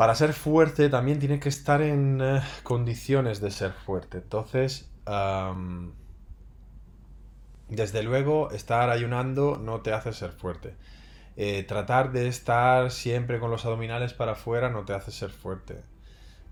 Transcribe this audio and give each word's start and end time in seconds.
para 0.00 0.14
ser 0.14 0.32
fuerte 0.32 0.88
también 0.88 1.18
tienes 1.18 1.40
que 1.40 1.50
estar 1.50 1.82
en 1.82 2.22
eh, 2.22 2.40
condiciones 2.62 3.42
de 3.42 3.50
ser 3.50 3.72
fuerte. 3.72 4.16
Entonces, 4.16 4.90
desde 7.68 8.02
luego, 8.02 8.50
estar 8.50 8.88
ayunando 8.88 9.60
no 9.62 9.82
te 9.82 9.92
hace 9.92 10.14
ser 10.14 10.32
fuerte. 10.32 10.74
Eh, 11.36 11.64
tratar 11.64 12.12
de 12.12 12.28
estar 12.28 12.90
siempre 12.90 13.38
con 13.40 13.50
los 13.50 13.66
abdominales 13.66 14.14
para 14.14 14.32
afuera 14.32 14.70
no 14.70 14.86
te 14.86 14.94
hace 14.94 15.10
ser 15.10 15.28
fuerte. 15.28 15.82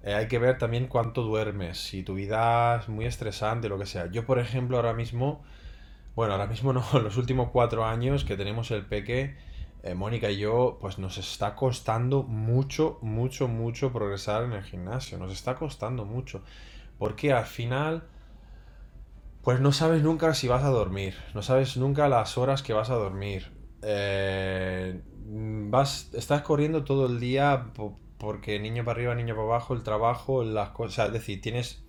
Eh, 0.03 0.13
hay 0.13 0.29
que 0.29 0.39
ver 0.39 0.59
también 0.59 0.87
cuánto 0.87 1.23
duermes, 1.23 1.79
si 1.79 2.03
tu 2.03 2.17
vida 2.17 2.77
es 2.77 2.91
muy 2.91 3.07
estresante, 3.07 3.71
lo 3.71 3.79
que 3.79 3.87
sea. 3.87 4.11
Yo, 4.11 4.27
por 4.27 4.39
ejemplo, 4.41 4.77
ahora 4.77 4.93
mismo, 4.93 5.43
bueno, 6.15 6.35
ahora 6.35 6.49
mismo 6.49 6.75
no, 6.75 6.85
los 7.03 7.17
últimos 7.17 7.49
cuatro 7.51 7.87
años 7.87 8.27
que 8.27 8.37
tenemos 8.37 8.71
el 8.73 8.85
peque, 8.85 9.39
eh, 9.89 9.95
Mónica 9.95 10.31
y 10.31 10.39
yo, 10.39 10.79
pues 10.81 10.99
nos 10.99 11.19
está 11.19 11.55
costando 11.55 12.23
mucho, 12.23 12.99
mucho, 13.01 13.49
mucho 13.49 13.93
progresar 13.93 14.45
en 14.45 14.53
el 14.53 14.63
gimnasio. 14.63 15.19
Nos 15.19 15.33
está 15.33 15.55
costando 15.55 16.05
mucho. 16.05 16.43
Porque 16.99 17.33
al 17.33 17.47
final, 17.47 18.05
pues 19.43 19.61
no 19.61 19.73
sabes 19.73 20.03
nunca 20.03 20.35
si 20.35 20.49
vas 20.49 20.65
a 20.65 20.69
dormir. 20.69 21.15
No 21.35 21.43
sabes 21.43 21.77
nunca 21.77 22.09
las 22.09 22.37
horas 22.37 22.63
que 22.63 22.73
vas 22.73 22.91
a 22.91 22.95
dormir. 22.95 23.53
Eh, 23.83 25.01
vas, 25.25 26.11
estás 26.13 26.43
corriendo 26.43 26.85
todo 26.85 27.07
el 27.07 27.21
día 27.21 27.73
porque 28.19 28.59
niño 28.59 28.85
para 28.85 28.97
arriba, 28.97 29.15
niño 29.15 29.35
para 29.35 29.47
abajo, 29.47 29.75
el 29.75 29.83
trabajo, 29.83 30.45
las 30.45 30.71
cosas. 30.71 31.07
Es 31.07 31.13
decir, 31.13 31.41
tienes 31.41 31.85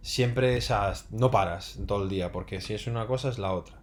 siempre 0.00 0.56
esas. 0.56 1.10
No 1.12 1.30
paras 1.30 1.78
todo 1.86 2.02
el 2.02 2.08
día, 2.08 2.32
porque 2.32 2.60
si 2.60 2.74
es 2.74 2.86
una 2.86 3.06
cosa 3.06 3.28
es 3.28 3.38
la 3.38 3.52
otra. 3.52 3.77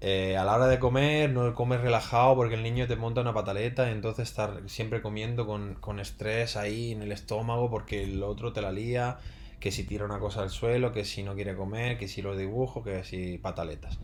Eh, 0.00 0.36
a 0.36 0.44
la 0.44 0.54
hora 0.54 0.68
de 0.68 0.78
comer, 0.78 1.30
no 1.30 1.54
comes 1.54 1.80
relajado 1.80 2.36
porque 2.36 2.54
el 2.54 2.62
niño 2.62 2.86
te 2.86 2.94
monta 2.94 3.20
una 3.20 3.34
pataleta, 3.34 3.90
entonces 3.90 4.28
estar 4.28 4.62
siempre 4.66 5.02
comiendo 5.02 5.46
con, 5.46 5.74
con, 5.74 5.98
estrés 5.98 6.56
ahí 6.56 6.92
en 6.92 7.02
el 7.02 7.10
estómago 7.10 7.68
porque 7.68 8.04
el 8.04 8.22
otro 8.22 8.52
te 8.52 8.62
la 8.62 8.70
lía, 8.70 9.18
que 9.58 9.72
si 9.72 9.84
tira 9.84 10.04
una 10.04 10.20
cosa 10.20 10.42
al 10.42 10.50
suelo, 10.50 10.92
que 10.92 11.04
si 11.04 11.22
no 11.24 11.34
quiere 11.34 11.56
comer, 11.56 11.98
que 11.98 12.06
si 12.06 12.22
lo 12.22 12.36
dibujo, 12.36 12.84
que 12.84 13.02
si 13.02 13.38
pataletas. 13.38 13.98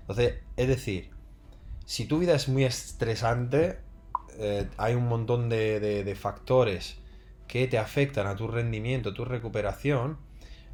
Entonces, 0.00 0.34
es 0.56 0.68
decir, 0.68 1.10
si 1.84 2.04
tu 2.04 2.18
vida 2.18 2.34
es 2.34 2.48
muy 2.48 2.64
estresante, 2.64 3.78
eh, 4.38 4.68
hay 4.76 4.94
un 4.94 5.08
montón 5.08 5.48
de, 5.48 6.16
factores 6.20 6.96
que 7.46 7.66
te 7.66 7.78
afectan 7.78 8.26
a 8.26 8.36
tu 8.36 8.46
rendimiento, 8.46 9.10
a 9.10 9.14
tu 9.14 9.24
recuperación, 9.24 10.18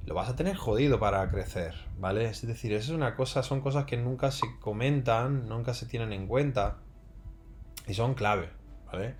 lo 0.06 0.14
vas 0.14 0.28
a 0.28 0.36
tener 0.36 0.56
jodido 0.56 0.98
para 0.98 1.30
crecer, 1.30 1.74
¿vale? 1.98 2.26
Es 2.26 2.46
decir, 2.46 2.72
eso 2.72 2.92
es 2.92 2.96
una 2.96 3.16
cosa, 3.16 3.42
son 3.42 3.60
cosas 3.60 3.86
que 3.86 3.96
nunca 3.96 4.30
se 4.30 4.46
comentan, 4.60 5.48
nunca 5.48 5.72
se 5.74 5.86
tienen 5.86 6.12
en 6.12 6.26
cuenta 6.26 6.78
y 7.86 7.94
son 7.94 8.14
clave, 8.14 8.50
¿vale? 8.86 9.14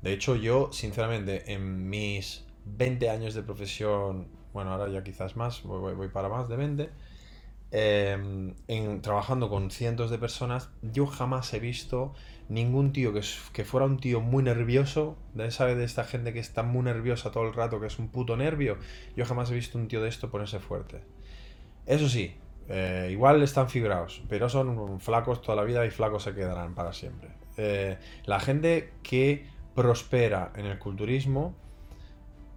De 0.00 0.12
hecho, 0.12 0.36
yo, 0.36 0.70
sinceramente, 0.72 1.52
en 1.52 1.88
mis 1.88 2.44
20 2.64 3.10
años 3.10 3.34
de 3.34 3.42
profesión, 3.42 4.28
bueno, 4.52 4.72
ahora 4.72 4.88
ya 4.88 5.02
quizás 5.02 5.36
más, 5.36 5.62
voy, 5.62 5.94
voy 5.94 6.08
para 6.08 6.28
más 6.28 6.48
de 6.48 6.56
20, 6.56 6.90
Em, 7.74 8.54
trabajando 9.00 9.48
con 9.48 9.70
cientos 9.70 10.10
de 10.10 10.18
personas, 10.18 10.68
yo 10.82 11.06
jamás 11.06 11.54
he 11.54 11.58
visto 11.58 12.12
ningún 12.50 12.92
tío 12.92 13.14
que, 13.14 13.64
fuera 13.64 13.86
un 13.86 13.98
tío 13.98 14.20
muy 14.20 14.42
nervioso, 14.42 15.16
¿sabes? 15.48 15.78
De 15.78 15.84
esta 15.84 16.04
gente 16.04 16.34
que 16.34 16.38
está 16.38 16.62
muy 16.62 16.82
nerviosa 16.82 17.30
todo 17.30 17.44
el 17.44 17.54
rato, 17.54 17.80
que 17.80 17.86
es 17.86 17.98
un 17.98 18.08
puto 18.08 18.36
nervio. 18.36 18.76
Yo 19.16 19.24
jamás 19.24 19.50
he 19.50 19.54
visto 19.54 19.78
un 19.78 19.88
tío 19.88 20.02
de 20.02 20.10
esto 20.10 20.30
ponerse 20.30 20.60
fuerte. 20.60 21.00
Eso 21.86 22.10
sí, 22.10 22.36
eh, 22.68 23.08
igual 23.10 23.42
están 23.42 23.70
fibrados, 23.70 24.22
pero 24.28 24.50
son 24.50 25.00
flacos 25.00 25.40
toda 25.40 25.56
la 25.56 25.64
vida 25.64 25.86
y 25.86 25.90
flacos 25.90 26.24
se 26.24 26.34
quedarán 26.34 26.74
para 26.74 26.92
siempre. 26.92 27.30
Eh, 27.56 27.96
la 28.26 28.38
gente 28.38 28.92
que 29.02 29.46
prospera 29.74 30.52
en 30.56 30.66
el 30.66 30.78
culturismo, 30.78 31.54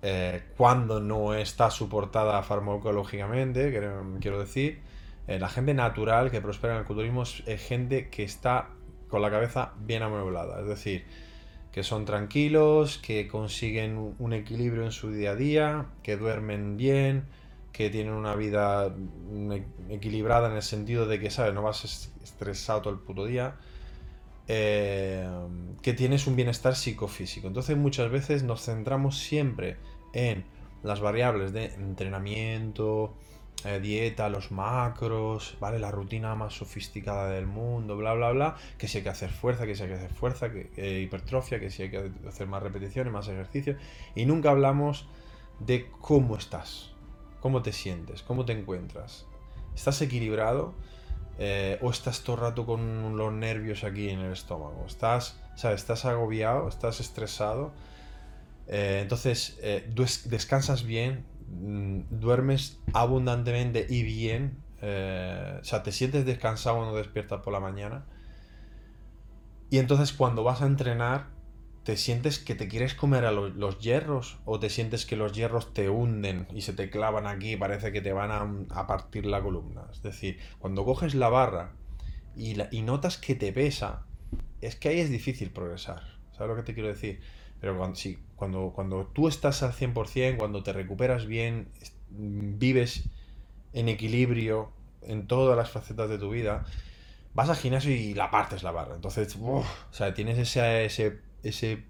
eh, 0.02 0.44
cuando 0.58 1.00
no 1.00 1.34
está 1.34 1.72
soportada 1.72 2.44
farmacológicamente, 2.44 3.72
quiero 4.20 4.40
decir, 4.40 4.82
eh, 5.28 5.40
la 5.40 5.50
gente 5.50 5.74
natural 5.74 6.30
que 6.32 6.42
prospera 6.42 6.74
en 6.74 6.80
el 6.80 6.86
culturismo 6.86 7.24
es, 7.24 7.44
gente 7.68 8.10
que 8.10 8.24
está 8.24 8.70
con 9.08 9.22
la 9.22 9.32
cabeza 9.32 9.74
bien 9.80 10.04
amueblada. 10.04 10.60
Es 10.62 10.68
decir, 10.68 11.06
que 11.72 11.84
son 11.84 12.06
tranquilos, 12.06 12.98
que 13.00 13.28
consiguen 13.28 14.16
un 14.20 14.34
equilibrio 14.34 14.84
en 14.84 14.92
su 14.92 15.12
día 15.12 15.32
a 15.32 15.36
día, 15.36 15.86
que 16.04 16.18
duermen 16.18 16.78
bien, 16.78 17.26
que 17.72 17.90
tienen 17.90 18.14
una 18.14 18.36
vida 18.36 18.90
mm, 18.90 19.52
e, 19.52 19.66
equilibrada 19.90 20.50
en 20.50 20.56
el 20.56 20.64
sentido 20.64 21.06
de 21.08 21.20
que, 21.20 21.30
¿sabes? 21.30 21.54
No 21.54 21.62
vas 21.62 22.12
estresado 22.24 22.82
todo 22.82 22.94
el 22.94 23.00
puto 23.00 23.26
día. 23.26 23.56
Eh, 24.48 25.28
que 25.82 25.94
tienes 25.94 26.28
un 26.28 26.36
bienestar 26.36 26.76
psicofísico. 26.76 27.48
Entonces 27.48 27.76
muchas 27.78 28.12
veces 28.12 28.44
nos 28.44 28.64
centramos 28.64 29.18
siempre 29.18 29.78
en 30.14 30.46
las 30.84 31.00
variables 31.00 31.52
de 31.52 31.66
entrenamiento, 31.74 33.16
eh, 33.66 33.80
dieta, 33.80 34.30
los 34.30 34.52
macros, 34.52 35.58
¿vale? 35.60 35.80
La 35.80 35.90
rutina 35.90 36.36
más 36.36 36.54
sofisticada 36.54 37.30
del 37.30 37.48
mundo, 37.48 37.98
bla, 37.98 38.14
bla, 38.14 38.32
bla. 38.32 38.56
Que 38.78 38.88
si 38.88 39.00
hay 39.00 39.04
que 39.04 39.10
hacer 39.10 39.32
fuerza, 39.32 39.66
que 39.66 39.76
si 39.76 39.82
hay 39.82 39.90
que 39.90 39.96
hacer 39.96 40.14
fuerza, 40.14 40.52
que 40.52 41.02
hipertrofia, 41.02 41.60
que 41.60 41.72
si 41.72 41.84
hay 41.84 41.90
que 41.90 42.12
hacer 42.28 42.48
más 42.48 42.62
repeticiones, 42.62 43.12
más 43.12 43.28
ejercicio. 43.28 43.76
Y 44.14 44.26
nunca 44.26 44.52
hablamos 44.52 45.08
de 45.60 45.90
cómo 46.00 46.38
estás, 46.38 46.92
cómo 47.40 47.64
te 47.64 47.74
sientes, 47.74 48.22
cómo 48.22 48.46
te 48.46 48.54
encuentras. 48.54 49.26
¿Estás 49.74 50.00
equilibrado? 50.02 50.76
Eh, 51.40 51.80
o 51.82 51.90
estás 51.90 52.22
todo 52.22 52.36
el 52.36 52.42
rato 52.44 52.66
con 52.68 53.18
los 53.18 53.34
nervios 53.34 53.84
aquí 53.84 54.10
en 54.10 54.20
el 54.20 54.32
estómago. 54.32 54.86
Estás. 54.86 55.42
Estás 55.56 56.06
agobiado, 56.06 56.68
estás 56.68 57.00
estresado. 57.00 57.72
Eh, 58.68 59.00
entonces, 59.02 59.58
descansas 60.26 60.84
bien, 60.84 61.26
duermes 61.48 62.80
abundantemente 62.94 63.86
y 63.90 64.04
bien, 64.04 64.58
eh, 64.82 65.60
o 65.62 65.64
sea, 65.64 65.84
te 65.84 65.92
sientes 65.92 66.26
descansado 66.26 66.78
cuando 66.78 66.98
despiertas 66.98 67.42
por 67.42 67.54
la 67.54 67.60
mañana. 67.60 68.06
Y 69.70 69.80
entonces 69.80 70.14
cuando 70.14 70.44
vas 70.44 70.62
a 70.62 70.68
entrenar, 70.68 71.28
te 71.84 71.98
sientes 71.98 72.40
que 72.40 72.56
te 72.56 72.68
quieres 72.68 72.96
comer 72.96 73.26
a 73.26 73.32
los, 73.32 73.80
hierros 73.80 74.40
o 74.46 74.60
te 74.60 74.70
sientes 74.70 75.06
que 75.06 75.16
los 75.16 75.34
hierros 75.34 75.74
te 75.74 75.90
hunden 75.90 76.48
y 76.52 76.62
se 76.62 76.74
te 76.74 76.90
clavan 76.90 77.28
aquí 77.28 77.52
y 77.52 77.58
parece 77.58 77.92
que 77.92 78.02
te 78.02 78.12
van 78.12 78.32
a, 78.72 78.88
partir 78.88 79.28
la 79.28 79.42
columna. 79.42 79.86
Es 79.92 80.02
decir, 80.02 80.40
cuando 80.58 80.84
coges 80.84 81.14
la 81.14 81.30
barra 81.30 81.74
y, 82.36 82.56
y 82.72 82.82
notas 82.82 83.18
que 83.18 83.36
te 83.36 83.54
pesa, 83.54 84.06
es 84.62 84.76
que 84.76 84.90
ahí 84.90 85.00
es 85.00 85.12
difícil 85.12 85.52
progresar. 85.52 86.02
¿Sabes 86.32 86.50
lo 86.50 86.56
que 86.56 86.64
te 86.64 86.74
quiero 86.74 86.90
decir? 86.90 87.22
Pero 87.60 87.78
cuando, 87.78 87.96
sí, 87.96 88.20
cuando, 88.36 88.72
cuando 88.74 89.08
tú 89.08 89.28
estás 89.28 89.64
al 89.64 89.74
100%, 89.74 90.38
cuando 90.38 90.64
te 90.64 90.74
recuperas 90.74 91.26
bien, 91.26 91.70
vives 92.10 93.10
en 93.74 93.90
equilibrio 93.90 94.72
en 95.02 95.28
todas 95.28 95.58
las 95.58 95.70
facetas 95.70 96.10
de 96.10 96.18
tu 96.18 96.30
vida, 96.30 96.66
vas 97.34 97.50
al 97.50 97.56
gimnasio 97.56 97.92
y 97.92 98.14
la 98.14 98.32
partes 98.32 98.64
la 98.64 98.72
barra. 98.72 98.96
Entonces, 98.96 99.36
o 99.40 99.64
sea, 99.92 100.14
tienes 100.14 100.38
ese, 100.38 100.86
ese, 100.86 101.20
ese 101.44 101.84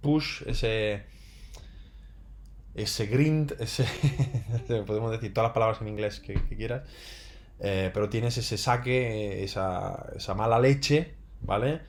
push, 0.00 0.42
ese 0.46 1.04
ese 2.74 3.06
grind, 3.06 3.54
ese 3.58 3.84
podemos 4.86 5.10
decir 5.10 5.34
todas 5.34 5.48
las 5.48 5.54
palabras 5.54 5.80
en 5.80 5.88
inglés 5.88 6.20
que, 6.20 6.34
quieras, 6.34 6.88
eh, 7.58 7.90
pero 7.92 8.08
tienes 8.08 8.36
ese 8.38 8.56
saque, 8.56 9.42
esa, 9.42 10.06
esa 10.16 10.34
mala 10.34 10.58
leche, 10.58 11.14
¿vale? 11.40 11.80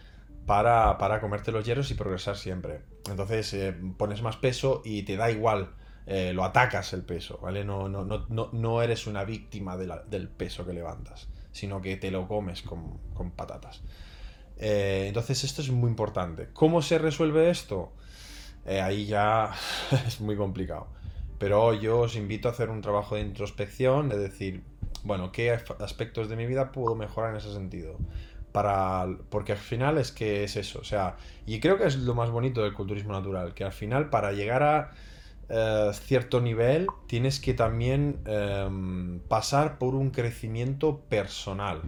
Para, 0.45 0.97
para 0.97 1.21
comerte 1.21 1.51
los 1.51 1.65
hierros 1.65 1.91
y 1.91 1.93
progresar 1.93 2.35
siempre. 2.35 2.81
Entonces 3.09 3.53
eh, 3.53 3.75
pones 3.97 4.21
más 4.21 4.37
peso 4.37 4.81
y 4.83 5.03
te 5.03 5.15
da 5.15 5.31
igual, 5.31 5.71
eh, 6.05 6.33
lo 6.33 6.43
atacas 6.43 6.93
el 6.93 7.03
peso, 7.03 7.39
¿vale? 7.41 7.63
No, 7.63 7.89
no, 7.89 8.05
no, 8.05 8.49
no 8.51 8.81
eres 8.81 9.07
una 9.07 9.23
víctima 9.23 9.77
del 9.77 10.29
peso 10.29 10.65
que 10.65 10.73
levantas, 10.73 11.27
sino 11.51 11.81
que 11.81 11.97
te 11.97 12.11
lo 12.11 12.27
comes 12.27 12.61
con, 12.61 12.99
patatas. 13.35 13.81
Eh, 14.57 15.05
entonces 15.07 15.43
esto 15.43 15.61
es 15.61 15.71
muy 15.71 15.89
importante. 15.89 16.49
¿Cómo 16.53 16.81
se 16.81 16.97
resuelve 16.97 17.49
esto? 17.49 17.93
ahí 18.63 19.07
ya 19.07 19.51
es 20.07 20.21
muy 20.21 20.35
complicado. 20.35 20.87
Pero 21.39 21.73
yo 21.73 22.01
os 22.01 22.15
invito 22.15 22.47
a 22.47 22.51
hacer 22.51 22.69
un 22.69 22.81
trabajo 22.81 23.15
de 23.15 23.21
introspección, 23.21 24.09
de 24.09 24.19
decir, 24.19 24.63
bueno, 25.03 25.31
¿qué 25.31 25.51
aspectos 25.51 26.29
de 26.29 26.35
mi 26.35 26.45
vida 26.45 26.71
puedo 26.71 26.95
mejorar 26.95 27.31
en 27.31 27.37
ese 27.37 27.51
sentido? 27.51 27.97
Para 28.51 29.07
porque 29.29 29.53
al 29.53 29.57
final 29.57 29.97
es 29.97 30.11
que 30.11 30.43
es 30.43 30.55
eso, 30.55 30.79
o 30.79 30.83
sea, 30.83 31.17
y 31.45 31.59
creo 31.59 31.77
que 31.77 31.85
es 31.85 31.97
lo 31.97 32.15
más 32.15 32.29
bonito 32.29 32.63
del 32.63 32.73
culturismo 32.73 33.13
natural, 33.13 33.53
que 33.53 33.63
al 33.63 33.73
final 33.73 34.09
para 34.09 34.31
llegar 34.31 34.63
a 34.63 34.91
eh, 35.49 35.91
cierto 35.93 36.39
nivel 36.39 36.87
tienes 37.07 37.41
que 37.41 37.53
también 37.53 38.21
em, 38.25 39.19
pasar 39.27 39.77
por 39.77 39.95
un 39.95 40.11
crecimiento 40.11 41.01
personal. 41.09 41.81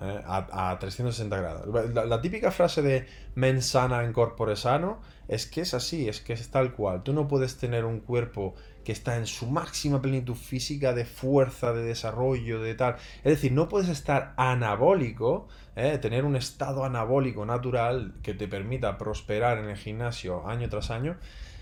Eh, 0.00 0.20
a, 0.26 0.76
360 0.80 1.36
grados. 1.36 1.94
La, 1.94 2.20
típica 2.20 2.50
frase 2.50 2.82
de 2.82 3.06
mens 3.36 3.66
sana 3.66 4.04
en 4.04 4.12
corpore 4.12 4.56
sano 4.56 5.00
es 5.28 5.46
que 5.46 5.60
es 5.60 5.74
así, 5.74 6.08
es 6.08 6.20
que 6.20 6.32
es 6.32 6.48
tal 6.48 6.72
cual. 6.72 7.02
Tú 7.02 7.12
no 7.12 7.28
puedes 7.28 7.56
tener 7.56 7.84
un 7.84 8.00
cuerpo 8.00 8.54
que 8.84 8.92
está 8.92 9.16
en 9.16 9.26
su 9.26 9.46
máxima 9.46 10.02
plenitud 10.02 10.34
física 10.34 10.92
de 10.92 11.04
fuerza, 11.04 11.72
de 11.72 11.82
desarrollo, 11.82 12.60
de 12.60 12.74
tal. 12.74 12.96
Es 13.18 13.34
decir, 13.34 13.52
no 13.52 13.68
puedes 13.68 13.88
estar 13.88 14.34
anabólico, 14.36 15.48
eh, 15.76 15.98
tener 15.98 16.24
un 16.24 16.36
estado 16.36 16.84
anabólico 16.84 17.46
natural 17.46 18.14
que 18.22 18.34
te 18.34 18.48
permita 18.48 18.98
prosperar 18.98 19.58
en 19.58 19.68
el 19.68 19.76
gimnasio 19.76 20.46
año 20.46 20.68
tras 20.68 20.90
año, 20.90 21.16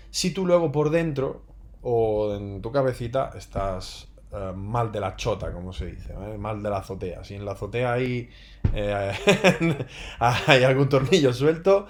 si 0.09 0.31
tú 0.31 0.45
luego 0.45 0.71
por 0.71 0.89
dentro 0.89 1.43
o 1.81 2.35
en 2.35 2.61
tu 2.61 2.71
cabecita 2.71 3.31
estás 3.35 4.09
eh, 4.31 4.51
mal 4.55 4.91
de 4.91 4.99
la 4.99 5.15
chota, 5.15 5.51
como 5.51 5.73
se 5.73 5.87
dice, 5.87 6.13
mal 6.37 6.61
de 6.63 6.69
la 6.69 6.77
azotea. 6.77 7.23
Si 7.23 7.35
en 7.35 7.45
la 7.45 7.51
azotea 7.51 7.93
hay, 7.93 8.29
eh, 8.73 9.13
hay 10.19 10.63
algún 10.63 10.89
tornillo 10.89 11.33
suelto, 11.33 11.87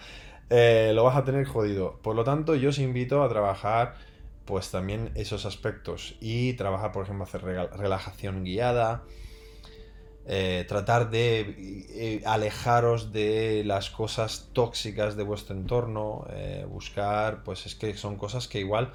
lo 0.49 1.03
vas 1.05 1.15
a 1.15 1.23
tener 1.23 1.45
jodido. 1.45 1.99
Por 2.01 2.13
lo 2.13 2.25
tanto, 2.25 2.55
yo 2.55 2.69
os 2.69 2.79
invito 2.79 3.23
a 3.23 3.29
trabajar 3.29 3.95
pues 4.45 4.71
también 4.71 5.11
esos 5.15 5.45
aspectos 5.45 6.15
y 6.19 6.53
trabajar, 6.53 6.91
por 6.91 7.03
ejemplo, 7.03 7.23
hacer 7.23 7.43
relajación 7.43 8.43
guiada, 8.43 9.03
tratar 10.67 11.09
de 11.09 12.21
alejaros 12.25 13.11
de 13.11 13.63
las 13.65 13.89
cosas 13.89 14.49
tóxicas 14.53 15.15
de 15.15 15.23
vuestro 15.23 15.55
entorno, 15.55 16.25
buscar, 16.69 17.43
pues 17.43 17.65
es 17.65 17.75
que 17.75 17.95
son 17.95 18.17
cosas 18.17 18.47
que 18.47 18.59
igual 18.59 18.93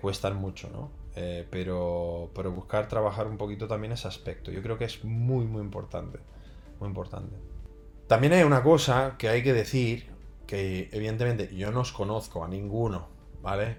cuestan 0.00 0.36
mucho, 0.36 0.70
¿no? 0.70 0.90
Eh, 1.20 1.48
pero, 1.50 2.30
pero 2.32 2.52
buscar 2.52 2.86
trabajar 2.86 3.26
un 3.26 3.38
poquito 3.38 3.66
también 3.66 3.92
ese 3.92 4.06
aspecto. 4.06 4.52
Yo 4.52 4.62
creo 4.62 4.78
que 4.78 4.84
es 4.84 5.02
muy, 5.04 5.46
muy 5.46 5.62
importante. 5.62 6.20
Muy 6.78 6.88
importante. 6.88 7.34
También 8.06 8.34
hay 8.34 8.44
una 8.44 8.62
cosa 8.62 9.16
que 9.18 9.28
hay 9.28 9.42
que 9.42 9.52
decir, 9.52 10.06
que 10.46 10.88
evidentemente 10.92 11.52
yo 11.56 11.72
no 11.72 11.80
os 11.80 11.90
conozco 11.90 12.44
a 12.44 12.48
ninguno, 12.48 13.08
¿vale? 13.42 13.78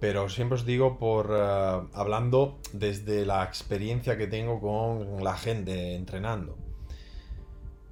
Pero 0.00 0.28
siempre 0.30 0.56
os 0.56 0.64
digo 0.64 0.98
por 0.98 1.30
eh, 1.30 1.80
hablando 1.92 2.58
desde 2.72 3.26
la 3.26 3.44
experiencia 3.44 4.16
que 4.16 4.26
tengo 4.26 4.60
con 4.60 5.22
la 5.22 5.36
gente 5.36 5.94
entrenando. 5.94 6.56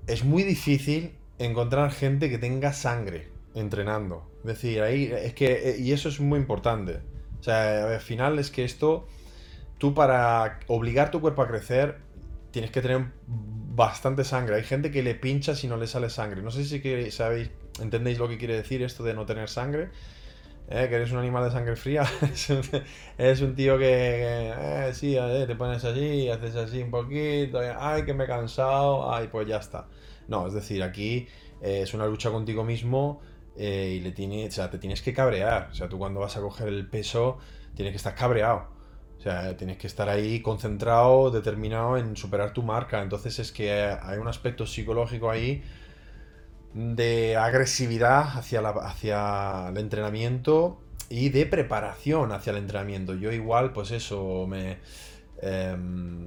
Es 0.06 0.24
muy 0.24 0.42
difícil 0.42 1.12
encontrar 1.38 1.92
gente 1.92 2.30
que 2.30 2.38
tenga 2.38 2.72
sangre 2.72 3.28
entrenando. 3.54 4.30
Es 4.40 4.46
decir, 4.46 4.80
ahí 4.82 5.12
es 5.12 5.34
que 5.34 5.70
eh, 5.70 5.76
y 5.78 5.92
eso 5.92 6.08
es 6.08 6.18
muy 6.18 6.38
importante. 6.38 7.00
O 7.40 7.42
sea, 7.42 7.94
al 7.94 8.00
final 8.00 8.38
es 8.38 8.50
que 8.50 8.64
esto, 8.64 9.06
tú 9.76 9.94
para 9.94 10.60
obligar 10.66 11.10
tu 11.10 11.20
cuerpo 11.20 11.42
a 11.42 11.46
crecer, 11.46 11.98
tienes 12.50 12.70
que 12.70 12.80
tener 12.80 13.12
bastante 13.26 14.24
sangre. 14.24 14.56
Hay 14.56 14.64
gente 14.64 14.90
que 14.90 15.02
le 15.02 15.14
pincha 15.14 15.54
si 15.54 15.68
no 15.68 15.76
le 15.76 15.86
sale 15.86 16.10
sangre. 16.10 16.42
No 16.42 16.50
sé 16.50 16.64
si 16.64 17.10
sabéis, 17.10 17.50
entendéis 17.80 18.18
lo 18.18 18.28
que 18.28 18.38
quiere 18.38 18.56
decir 18.56 18.82
esto 18.82 19.04
de 19.04 19.14
no 19.14 19.26
tener 19.26 19.48
sangre. 19.48 19.90
¿Eh? 20.70 20.86
que 20.88 20.96
eres 20.96 21.12
un 21.12 21.18
animal 21.18 21.44
de 21.44 21.50
sangre 21.50 21.76
fría. 21.76 22.04
eres 23.18 23.40
un 23.40 23.54
tío 23.54 23.78
que, 23.78 24.52
eh, 24.54 24.90
sí, 24.92 25.16
te 25.46 25.56
pones 25.56 25.84
así, 25.84 26.28
haces 26.28 26.56
así 26.56 26.82
un 26.82 26.90
poquito, 26.90 27.58
ay, 27.78 28.04
que 28.04 28.12
me 28.12 28.24
he 28.24 28.26
cansado, 28.26 29.12
ay, 29.12 29.28
pues 29.28 29.48
ya 29.48 29.56
está. 29.56 29.86
No, 30.28 30.46
es 30.46 30.52
decir, 30.52 30.82
aquí 30.82 31.26
eh, 31.62 31.80
es 31.82 31.94
una 31.94 32.06
lucha 32.06 32.30
contigo 32.30 32.64
mismo 32.64 33.20
eh, 33.56 33.94
y 33.96 34.00
le 34.00 34.12
tiene, 34.12 34.46
o 34.46 34.50
sea, 34.50 34.70
te 34.70 34.78
tienes 34.78 35.00
que 35.02 35.12
cabrear. 35.14 35.68
O 35.72 35.74
sea, 35.74 35.88
tú 35.88 35.98
cuando 35.98 36.20
vas 36.20 36.36
a 36.36 36.40
coger 36.40 36.68
el 36.68 36.86
peso 36.88 37.38
tienes 37.74 37.92
que 37.92 37.96
estar 37.96 38.14
cabreado. 38.14 38.68
O 39.18 39.20
sea, 39.20 39.56
tienes 39.56 39.78
que 39.78 39.86
estar 39.88 40.08
ahí 40.08 40.40
concentrado, 40.42 41.30
determinado 41.30 41.96
en 41.96 42.16
superar 42.16 42.52
tu 42.52 42.62
marca. 42.62 43.02
Entonces 43.02 43.38
es 43.38 43.52
que 43.52 43.72
hay 43.72 44.18
un 44.18 44.28
aspecto 44.28 44.66
psicológico 44.66 45.30
ahí 45.30 45.62
de 46.74 47.36
agresividad 47.36 48.36
hacia, 48.36 48.60
la, 48.60 48.70
hacia 48.70 49.68
el 49.68 49.78
entrenamiento 49.78 50.80
y 51.08 51.30
de 51.30 51.46
preparación 51.46 52.32
hacia 52.32 52.50
el 52.50 52.58
entrenamiento. 52.58 53.14
Yo 53.14 53.32
igual, 53.32 53.72
pues 53.72 53.90
eso, 53.90 54.46
me... 54.46 54.78
Em, 55.40 56.26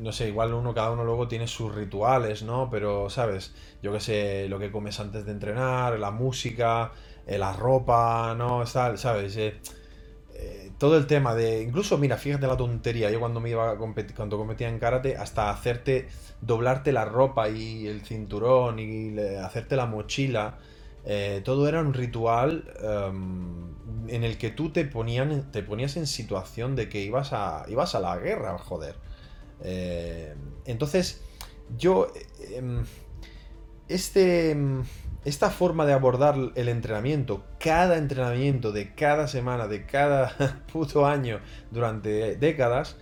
no 0.00 0.12
sé, 0.12 0.28
igual 0.28 0.52
uno, 0.52 0.74
cada 0.74 0.90
uno 0.90 1.04
luego 1.04 1.28
tiene 1.28 1.46
sus 1.46 1.74
rituales, 1.74 2.42
¿no? 2.42 2.68
Pero, 2.70 3.08
¿sabes? 3.08 3.54
Yo 3.82 3.92
qué 3.92 4.00
sé, 4.00 4.48
lo 4.48 4.58
que 4.58 4.70
comes 4.70 5.00
antes 5.00 5.24
de 5.24 5.32
entrenar, 5.32 5.98
la 5.98 6.10
música, 6.10 6.92
eh, 7.26 7.38
la 7.38 7.52
ropa, 7.52 8.34
¿no? 8.36 8.66
¿Sabes? 8.66 9.36
Eh, 9.36 9.54
eh, 10.34 10.63
todo 10.84 10.98
el 10.98 11.06
tema 11.06 11.34
de. 11.34 11.62
Incluso, 11.62 11.96
mira, 11.96 12.18
fíjate 12.18 12.46
la 12.46 12.58
tontería. 12.58 13.10
Yo 13.10 13.18
cuando 13.18 13.40
me 13.40 13.48
iba 13.48 13.70
a 13.70 13.78
competir, 13.78 14.14
cuando 14.14 14.36
competía 14.36 14.68
en 14.68 14.78
karate, 14.78 15.16
hasta 15.16 15.48
hacerte. 15.48 16.08
doblarte 16.42 16.92
la 16.92 17.06
ropa 17.06 17.48
y 17.48 17.86
el 17.86 18.02
cinturón 18.02 18.78
y 18.78 19.18
hacerte 19.18 19.76
la 19.76 19.86
mochila. 19.86 20.58
todo 21.42 21.68
era 21.68 21.80
un 21.80 21.94
ritual 21.94 22.64
em, 22.82 24.08
en 24.08 24.24
el 24.24 24.36
que 24.36 24.50
tú 24.50 24.72
te, 24.72 24.84
ponían, 24.84 25.50
te 25.52 25.62
ponías 25.62 25.96
en 25.96 26.06
situación 26.06 26.76
de 26.76 26.90
que 26.90 27.00
ibas 27.00 27.32
a, 27.32 27.64
ibas 27.68 27.94
a 27.94 28.00
la 28.00 28.18
guerra, 28.18 28.58
joder. 28.58 28.96
Eh, 29.62 30.34
entonces, 30.66 31.22
yo... 31.78 32.08
Em, 32.52 32.84
este, 33.88 34.50
em, 34.50 34.82
esta 35.24 35.50
forma 35.50 35.86
de 35.86 35.92
abordar 35.92 36.36
el 36.54 36.68
entrenamiento, 36.68 37.44
cada 37.58 37.96
entrenamiento 37.96 38.72
de 38.72 38.94
cada 38.94 39.26
semana, 39.26 39.66
de 39.68 39.86
cada 39.86 40.62
puto 40.72 41.06
año, 41.06 41.40
durante 41.70 42.36
décadas, 42.36 42.96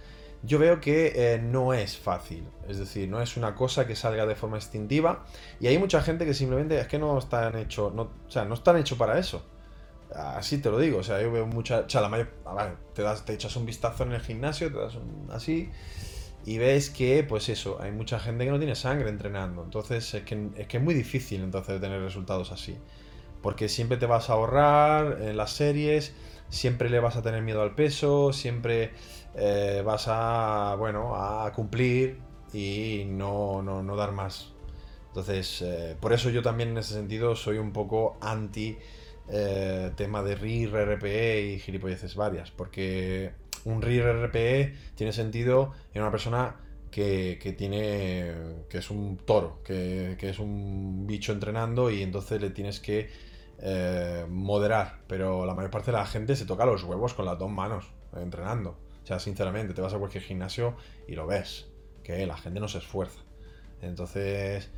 yo 0.45 0.59
veo 0.59 0.81
que 0.81 1.13
eh, 1.15 1.39
no 1.39 1.73
es 1.75 1.97
fácil. 1.97 2.45
Es 2.69 2.79
decir, 2.79 3.09
no 3.09 3.21
es 3.21 3.37
una 3.37 3.55
cosa 3.55 3.87
que 3.87 3.95
salga 3.97 4.27
de 4.27 4.35
forma 4.35 4.57
instintiva. 4.57 5.25
Y 5.61 5.69
hay 5.69 5.79
mucha 5.79 6.03
gente 6.03 6.25
que 6.25 6.35
simplemente 6.35 6.79
es 6.79 6.87
que 6.89 6.99
no 6.99 7.19
están 7.19 7.57
hecho, 7.57 7.93
no, 7.95 8.03
o 8.27 8.31
sea, 8.31 8.45
no 8.45 8.55
están 8.55 8.77
hecho 8.77 8.97
para 8.97 9.19
eso. 9.19 9.45
Así 10.15 10.59
te 10.59 10.71
lo 10.71 10.79
digo. 10.79 10.99
O 10.99 11.03
sea, 11.03 11.21
yo 11.23 11.31
veo 11.31 11.47
mucha. 11.47 11.81
O 11.81 11.89
sea, 11.89 12.01
la 12.01 12.09
mayor, 12.09 12.29
te, 12.95 13.03
das, 13.03 13.25
te 13.25 13.35
echas 13.35 13.55
un 13.57 13.67
vistazo 13.67 14.03
en 14.03 14.13
el 14.13 14.21
gimnasio, 14.21 14.71
te 14.73 14.79
das 14.79 14.95
un, 14.97 15.29
así 15.33 15.71
y 16.45 16.59
ves 16.59 16.91
que, 16.91 17.23
pues 17.23 17.49
eso, 17.49 17.79
hay 17.81 17.93
mucha 17.93 18.19
gente 18.19 18.45
que 18.45 18.51
no 18.51 18.59
tiene 18.59 18.75
sangre 18.75 19.09
entrenando. 19.09 19.63
Entonces 19.63 20.15
es 20.15 20.23
que 20.25 20.49
es, 20.57 20.67
que 20.67 20.77
es 20.79 20.83
muy 20.83 20.95
difícil 20.95 21.43
entonces 21.43 21.81
tener 21.81 22.01
resultados 22.01 22.51
así. 22.51 22.77
Porque 23.43 23.69
siempre 23.69 23.97
te 23.97 24.07
vas 24.07 24.31
a 24.31 24.35
ahorrar 24.35 25.21
en 25.23 25.37
las 25.37 25.53
series, 25.53 26.15
siempre 26.49 26.91
le 26.91 27.01
vas 27.01 27.17
a 27.17 27.23
tener 27.23 27.43
miedo 27.43 27.63
al 27.63 27.75
peso, 27.75 28.33
siempre 28.33 28.93
eh, 29.35 29.83
vas 29.85 30.07
a, 30.09 30.77
bueno, 30.79 31.15
a 31.17 31.53
cumplir 31.53 32.19
y 32.53 33.05
no, 33.07 33.63
no, 33.63 33.97
dar 33.97 34.13
más. 34.13 34.53
Entonces, 35.09 35.63
eh, 35.63 35.97
por 36.01 36.13
eso 36.13 36.31
yo 36.31 36.43
también 36.43 36.71
en 36.71 36.79
ese 36.79 36.95
sentido 36.95 37.37
soy 37.37 37.59
un 37.59 37.73
poco 37.73 38.17
anti 38.21 38.79
eh, 39.29 39.93
tema 39.97 40.23
de 40.23 40.35
RIR, 40.35 40.75
RPE 40.75 41.43
y 41.43 41.59
gilipolleces 41.61 42.17
varias. 42.17 42.51
Porque 42.51 43.33
un 43.65 43.83
RIR 43.83 44.25
RPE 44.25 44.75
tiene 44.95 45.13
sentido 45.13 45.73
en 45.95 46.03
una 46.03 46.11
persona 46.11 46.57
que, 46.91 47.55
tiene. 47.57 48.33
que 48.69 48.79
es 48.79 48.91
un 48.91 49.17
toro, 49.17 49.63
que, 49.65 50.17
es 50.21 50.39
un 50.39 51.07
bicho 51.07 51.33
entrenando 51.33 51.91
y 51.91 52.03
entonces 52.03 52.41
le 52.41 52.51
tienes 52.51 52.81
que 52.81 53.11
eh, 53.59 54.27
moderar. 54.29 55.01
Pero 55.07 55.47
la 55.47 55.55
mayor 55.55 55.71
parte 55.71 55.91
de 55.91 55.97
la 55.97 56.07
gente 56.07 56.37
se 56.37 56.47
toca 56.47 56.67
los 56.67 56.85
huevos 56.85 57.15
con 57.15 57.25
las 57.25 57.39
dos 57.39 57.51
manos 57.51 57.87
entrenando. 58.15 58.79
O 59.03 59.07
sea, 59.07 59.19
sinceramente, 59.19 59.75
te 59.75 59.81
vas 59.81 59.95
a 59.95 59.99
cualquier 59.99 60.23
gimnasio 60.23 60.77
y 61.09 61.15
lo 61.15 61.27
ves, 61.27 61.67
que 62.05 62.27
la 62.27 62.37
gente 62.37 62.61
no 62.61 62.69
se 62.69 62.79
esfuerza. 62.79 63.21
Entonces, 63.81 64.71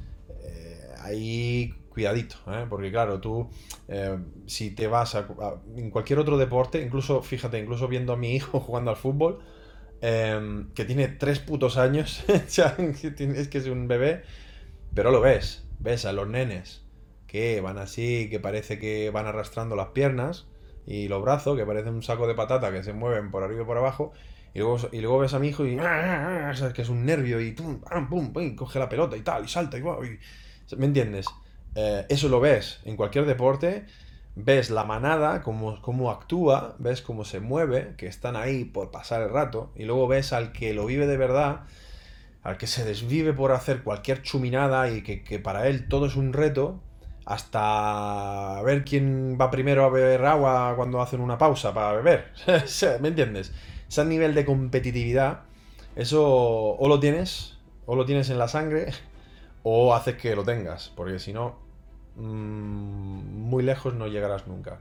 eh, 0.43 0.95
ahí 1.01 1.75
cuidadito, 1.95 2.37
¿eh? 2.49 2.67
porque 2.69 2.91
claro, 2.91 3.21
tú 3.21 3.49
eh, 3.89 4.19
si 4.47 4.73
te 4.73 4.89
vas 4.89 5.15
a, 5.15 5.27
en 5.77 5.91
cualquier 5.91 6.19
otro 6.19 6.37
deporte, 6.37 6.83
incluso, 6.83 7.23
fíjate, 7.23 7.59
incluso 7.59 7.89
viendo 7.89 8.13
a 8.13 8.17
mi 8.17 8.35
hijo 8.35 8.61
jugando 8.67 8.91
al 8.91 8.97
fútbol, 8.97 9.39
em, 10.01 10.73
que 10.75 10.85
tiene 10.85 11.09
tres 11.09 11.39
putos 11.39 11.79
años, 11.79 12.25
es 12.29 13.49
que 13.49 13.59
es 13.59 13.67
un 13.67 13.89
bebé, 13.89 14.23
pero 14.95 15.11
lo 15.11 15.21
ves, 15.21 15.67
ves 15.79 16.05
a 16.05 16.13
los 16.13 16.29
nenes 16.29 16.83
que 17.27 17.61
van 17.61 17.79
así, 17.79 18.29
que 18.31 18.41
parece 18.41 18.79
que 18.79 19.11
van 19.11 19.27
arrastrando 19.27 19.77
las 19.77 19.89
piernas 19.89 20.47
y 20.87 21.09
los 21.09 21.23
brazos, 21.23 21.57
que 21.57 21.65
parecen 21.65 21.95
un 21.95 22.03
saco 22.03 22.27
de 22.27 22.35
patata 22.35 22.73
que 22.73 22.83
se 22.83 22.93
mueven 22.93 23.31
por 23.31 23.43
arriba 23.43 23.63
y 23.63 23.65
por 23.65 23.79
abajo, 23.79 24.13
y 24.53 24.61
luego, 24.61 24.79
y 24.93 25.01
luego 25.01 25.19
ves 25.21 25.35
a 25.35 25.39
mi 25.39 25.49
hijo 25.49 25.67
y 25.67 25.77
que 26.75 26.83
es 26.83 26.89
un 26.89 27.05
nervio 27.07 27.41
y 27.41 27.53
pum, 27.53 27.81
pum, 28.09 28.33
pum, 28.33 28.57
coge 28.57 28.79
la 28.79 28.89
pelota 28.89 29.17
y 29.17 29.23
tal, 29.23 29.45
y 29.45 29.49
salta 29.49 29.79
y, 29.79 29.81
y 29.81 30.77
¿me 30.77 30.87
entiendes? 30.87 31.27
Eh, 31.75 32.07
eso 32.09 32.29
lo 32.29 32.41
ves 32.41 32.81
en 32.85 32.97
cualquier 32.97 33.27
deporte, 33.27 33.85
ves 34.37 34.71
la 34.71 34.85
manada, 34.85 35.43
cómo, 35.43 35.81
cómo 35.83 36.11
actúa, 36.11 36.77
ves 36.79 37.03
cómo 37.03 37.25
se 37.25 37.41
mueve, 37.41 37.95
que 37.97 38.07
están 38.07 38.37
ahí 38.37 38.65
por 38.65 38.91
pasar 38.91 39.23
el 39.23 39.31
rato, 39.31 39.73
y 39.77 39.85
luego 39.85 40.09
ves 40.09 40.33
al 40.33 40.53
que 40.53 40.75
lo 40.75 40.87
vive 40.87 41.07
de 41.07 41.17
verdad, 41.17 41.63
al 42.43 42.59
que 42.59 42.67
se 42.67 42.85
desvive 42.85 43.33
por 43.33 43.53
hacer 43.53 43.83
cualquier 43.83 44.23
chuminada 44.23 44.91
y 44.91 45.03
que, 45.03 45.39
para 45.39 45.67
él 45.69 45.89
todo 45.89 46.07
es 46.07 46.17
un 46.17 46.33
reto, 46.33 46.81
hasta 47.25 48.61
ver 48.63 48.85
quién 48.85 49.39
va 49.41 49.51
primero 49.51 49.85
a 49.85 49.89
beber 49.89 50.27
agua 50.27 50.75
cuando 50.77 51.01
hacen 51.01 51.21
una 51.21 51.39
pausa 51.39 51.73
para 51.73 51.93
beber. 51.93 52.33
¿Me 53.01 53.09
entiendes? 53.09 53.53
Ese 53.89 54.05
nivel 54.05 54.35
de 54.35 54.45
competitividad, 54.45 55.41
eso 55.97 56.23
o 56.23 56.89
lo 56.89 57.01
tienes, 57.01 57.59
o 57.87 57.97
lo 57.97 58.05
tienes 58.05 58.29
en 58.29 58.39
la 58.39 58.49
sangre, 58.49 58.93
o 59.63 59.95
haces 59.95 60.17
que 60.17 60.37
lo 60.37 60.45
tengas, 60.45 60.93
porque 60.95 61.19
si 61.19 61.33
no, 61.33 61.64
Mm, 62.17 63.49
muy 63.49 63.63
lejos 63.63 63.95
no 63.95 64.07
llegarás 64.07 64.47
nunca. 64.47 64.79